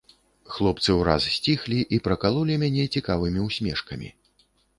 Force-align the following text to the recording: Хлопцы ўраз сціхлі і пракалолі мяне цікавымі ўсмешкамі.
Хлопцы 0.53 0.95
ўраз 0.99 1.27
сціхлі 1.33 1.79
і 1.97 1.99
пракалолі 2.07 2.57
мяне 2.65 2.87
цікавымі 2.97 3.45
ўсмешкамі. 3.47 4.09